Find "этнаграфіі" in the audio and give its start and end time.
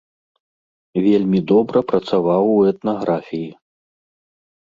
2.71-3.45